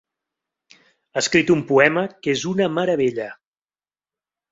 Ha 1.11 1.19
escrit 1.21 1.51
un 1.55 1.61
poema 1.71 2.05
que 2.13 2.33
és 2.37 2.45
una 2.53 2.71
meravella. 2.79 3.29